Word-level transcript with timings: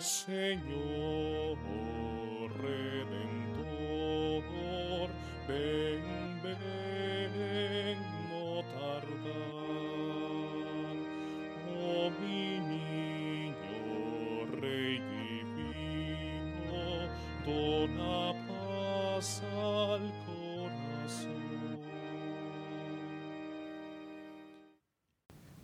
Señor 0.00 1.58
Redentor, 2.62 4.44
ven, 5.48 6.40
ven, 6.40 7.98
no 8.30 8.62
tardar. 8.74 9.08
Oh 11.80 12.10
mi 12.20 12.60
niño, 12.60 14.46
Rey 14.60 15.00
divino, 15.56 16.78
dona 17.44 18.38
paz 18.46 19.42
al 19.42 20.04
corazón. 20.26 21.80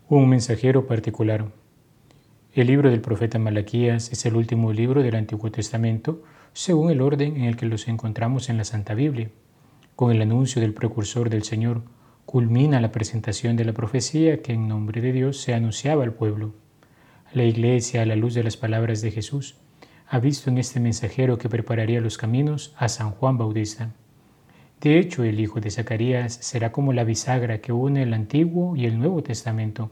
Un 0.09 0.29
mensajero 0.29 0.87
particular. 0.89 1.64
El 2.55 2.69
libro 2.69 2.89
del 2.89 3.01
profeta 3.01 3.41
Malaquías 3.41 4.13
es 4.13 4.27
el 4.27 4.37
último 4.37 4.73
libro 4.73 5.03
del 5.03 5.17
Antiguo 5.17 5.51
Testamento, 5.51 6.23
según 6.53 6.93
el 6.93 7.01
orden 7.01 7.37
en 7.37 7.47
el 7.47 7.57
que 7.57 7.67
los 7.67 7.89
encontramos 7.89 8.49
en 8.49 8.59
la 8.59 8.65
Santa 8.65 8.95
Biblia. 8.95 9.29
Con 9.97 10.13
el 10.13 10.23
anuncio 10.23 10.63
del 10.63 10.73
precursor 10.73 11.31
del 11.31 11.43
Señor, 11.43 11.83
culmina 12.27 12.81
la 12.81 12.93
presentación 12.93 13.57
de 13.57 13.65
la 13.65 13.73
profecía 13.73 14.41
que 14.41 14.53
en 14.53 14.69
nombre 14.69 15.01
de 15.01 15.11
Dios 15.11 15.41
se 15.41 15.53
anunciaba 15.53 16.05
al 16.05 16.13
pueblo. 16.13 16.55
La 17.33 17.43
Iglesia, 17.43 18.03
a 18.03 18.07
la 18.07 18.15
luz 18.15 18.35
de 18.35 18.45
las 18.45 18.57
palabras 18.57 19.03
de 19.03 19.11
Jesús, 19.11 19.57
ha 20.07 20.21
visto 20.21 20.49
en 20.49 20.59
este 20.59 20.79
mensajero 20.79 21.39
que 21.39 21.49
prepararía 21.49 22.01
los 22.01 22.19
caminos 22.19 22.73
a 22.77 22.89
San 22.89 23.11
Juan 23.11 23.37
Bautista. 23.37 23.91
De 24.81 25.01
hecho, 25.01 25.25
el 25.25 25.41
hijo 25.41 25.59
de 25.59 25.73
Zacarías 25.73 26.35
será 26.35 26.71
como 26.71 26.93
la 26.93 27.03
bisagra 27.03 27.59
que 27.59 27.73
une 27.73 28.05
el 28.05 28.15
Antiguo 28.15 28.77
y 28.77 28.87
el 28.87 28.97
Nuevo 28.97 29.25
Testamento. 29.25 29.91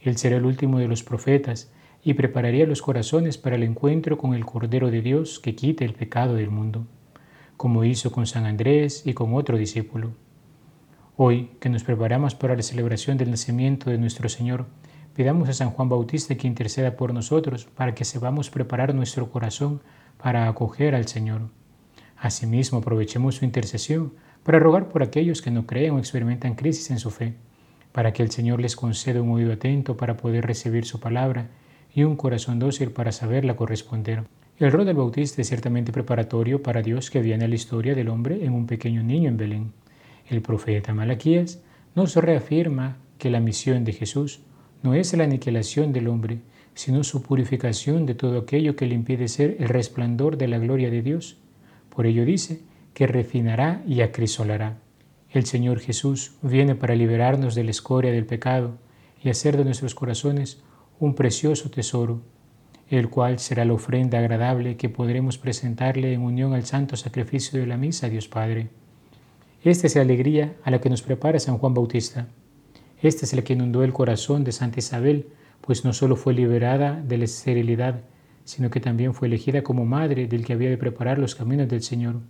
Él 0.00 0.16
será 0.16 0.36
el 0.36 0.44
último 0.44 0.78
de 0.78 0.88
los 0.88 1.02
profetas 1.02 1.70
y 2.02 2.14
prepararía 2.14 2.66
los 2.66 2.82
corazones 2.82 3.38
para 3.38 3.56
el 3.56 3.62
encuentro 3.62 4.18
con 4.18 4.34
el 4.34 4.44
Cordero 4.46 4.90
de 4.90 5.02
Dios 5.02 5.40
que 5.40 5.54
quite 5.54 5.84
el 5.84 5.94
pecado 5.94 6.34
del 6.34 6.50
mundo, 6.50 6.86
como 7.56 7.84
hizo 7.84 8.12
con 8.12 8.26
San 8.26 8.46
Andrés 8.46 9.02
y 9.04 9.14
con 9.14 9.34
otro 9.34 9.58
discípulo. 9.58 10.12
Hoy, 11.16 11.50
que 11.58 11.68
nos 11.68 11.82
preparamos 11.82 12.36
para 12.36 12.54
la 12.54 12.62
celebración 12.62 13.18
del 13.18 13.30
nacimiento 13.30 13.90
de 13.90 13.98
nuestro 13.98 14.28
Señor, 14.28 14.66
pidamos 15.14 15.48
a 15.48 15.52
San 15.52 15.70
Juan 15.70 15.88
Bautista 15.88 16.36
que 16.36 16.46
interceda 16.46 16.96
por 16.96 17.12
nosotros 17.12 17.64
para 17.64 17.92
que 17.94 18.04
sepamos 18.04 18.50
preparar 18.50 18.94
nuestro 18.94 19.30
corazón 19.32 19.82
para 20.16 20.48
acoger 20.48 20.94
al 20.94 21.08
Señor. 21.08 21.48
Asimismo, 22.16 22.78
aprovechemos 22.78 23.34
su 23.34 23.44
intercesión 23.44 24.12
para 24.44 24.60
rogar 24.60 24.88
por 24.88 25.02
aquellos 25.02 25.42
que 25.42 25.50
no 25.50 25.66
creen 25.66 25.94
o 25.94 25.98
experimentan 25.98 26.54
crisis 26.54 26.90
en 26.92 27.00
su 27.00 27.10
fe, 27.10 27.34
para 27.92 28.12
que 28.12 28.22
el 28.22 28.30
Señor 28.30 28.60
les 28.60 28.76
conceda 28.76 29.22
un 29.22 29.30
oído 29.30 29.52
atento 29.52 29.96
para 29.96 30.16
poder 30.16 30.46
recibir 30.46 30.84
su 30.84 31.00
palabra 31.00 31.48
y 31.94 32.04
un 32.04 32.16
corazón 32.16 32.58
dócil 32.58 32.90
para 32.90 33.12
saberla 33.12 33.56
corresponder. 33.56 34.24
El 34.58 34.72
rol 34.72 34.86
del 34.86 34.96
Bautista 34.96 35.40
es 35.40 35.48
ciertamente 35.48 35.92
preparatorio 35.92 36.62
para 36.62 36.82
Dios 36.82 37.10
que 37.10 37.22
viene 37.22 37.44
a 37.44 37.48
la 37.48 37.54
historia 37.54 37.94
del 37.94 38.08
hombre 38.08 38.44
en 38.44 38.52
un 38.52 38.66
pequeño 38.66 39.02
niño 39.02 39.28
en 39.28 39.36
Belén. 39.36 39.72
El 40.28 40.42
profeta 40.42 40.92
Malaquías 40.92 41.60
nos 41.94 42.16
reafirma 42.16 42.96
que 43.18 43.30
la 43.30 43.40
misión 43.40 43.84
de 43.84 43.92
Jesús 43.92 44.40
no 44.82 44.94
es 44.94 45.12
la 45.16 45.24
aniquilación 45.24 45.92
del 45.92 46.08
hombre, 46.08 46.38
sino 46.74 47.02
su 47.02 47.22
purificación 47.22 48.06
de 48.06 48.14
todo 48.14 48.38
aquello 48.38 48.76
que 48.76 48.86
le 48.86 48.94
impide 48.94 49.28
ser 49.28 49.56
el 49.58 49.68
resplandor 49.68 50.36
de 50.36 50.48
la 50.48 50.58
gloria 50.58 50.90
de 50.90 51.02
Dios. 51.02 51.36
Por 51.88 52.06
ello 52.06 52.24
dice 52.24 52.60
que 52.94 53.06
refinará 53.06 53.82
y 53.86 54.00
acrisolará. 54.02 54.78
El 55.30 55.44
Señor 55.44 55.80
Jesús 55.80 56.32
viene 56.40 56.74
para 56.74 56.94
liberarnos 56.94 57.54
de 57.54 57.62
la 57.62 57.70
escoria 57.70 58.10
del 58.10 58.24
pecado 58.24 58.78
y 59.22 59.28
hacer 59.28 59.58
de 59.58 59.64
nuestros 59.64 59.94
corazones 59.94 60.62
un 60.98 61.14
precioso 61.14 61.70
tesoro, 61.70 62.22
el 62.88 63.10
cual 63.10 63.38
será 63.38 63.66
la 63.66 63.74
ofrenda 63.74 64.18
agradable 64.18 64.78
que 64.78 64.88
podremos 64.88 65.36
presentarle 65.36 66.14
en 66.14 66.22
unión 66.22 66.54
al 66.54 66.64
santo 66.64 66.96
sacrificio 66.96 67.60
de 67.60 67.66
la 67.66 67.76
misa 67.76 68.08
Dios 68.08 68.26
Padre. 68.26 68.70
Esta 69.62 69.86
es 69.86 69.96
la 69.96 70.02
alegría 70.02 70.54
a 70.64 70.70
la 70.70 70.80
que 70.80 70.88
nos 70.88 71.02
prepara 71.02 71.38
San 71.38 71.58
Juan 71.58 71.74
Bautista. 71.74 72.28
Esta 73.02 73.26
es 73.26 73.34
la 73.34 73.42
que 73.42 73.52
inundó 73.52 73.84
el 73.84 73.92
corazón 73.92 74.44
de 74.44 74.52
Santa 74.52 74.78
Isabel, 74.78 75.26
pues 75.60 75.84
no 75.84 75.92
solo 75.92 76.16
fue 76.16 76.32
liberada 76.32 77.02
de 77.02 77.18
la 77.18 77.24
esterilidad, 77.24 78.00
sino 78.44 78.70
que 78.70 78.80
también 78.80 79.12
fue 79.12 79.28
elegida 79.28 79.62
como 79.62 79.84
madre 79.84 80.26
del 80.26 80.46
que 80.46 80.54
había 80.54 80.70
de 80.70 80.78
preparar 80.78 81.18
los 81.18 81.34
caminos 81.34 81.68
del 81.68 81.82
Señor. 81.82 82.20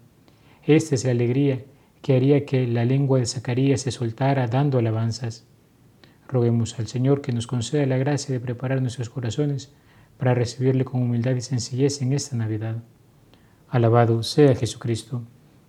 Esta 0.65 0.97
es 0.97 1.05
la 1.05 1.13
alegría 1.13 1.63
que 2.03 2.17
haría 2.17 2.45
que 2.45 2.67
la 2.67 2.85
lengua 2.85 3.19
de 3.19 3.27
Zacarías 3.27 3.83
se 3.83 3.91
soltara 3.91 4.47
dando 4.47 4.79
alabanzas. 4.79 5.47
Roguemos 6.29 6.79
al 6.79 6.87
Señor 6.87 7.21
que 7.21 7.33
nos 7.33 7.47
conceda 7.47 7.87
la 7.87 7.97
gracia 7.97 8.33
de 8.33 8.41
preparar 8.41 8.83
nuestros 8.83 9.11
corazones 9.11 9.73
para 10.19 10.35
recibirle 10.35 10.85
con 10.85 11.03
humildad 11.03 11.35
y 11.37 11.41
sencillez 11.41 12.03
en 12.03 12.13
esta 12.13 12.37
Navidad. 12.37 12.83
Alabado 13.69 14.23
sea 14.23 14.55
Jesucristo, 14.55 15.23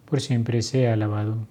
por 0.06 0.22
siempre 0.22 0.62
sea 0.62 0.94
alabado. 0.94 1.48